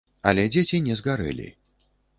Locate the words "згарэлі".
1.03-1.49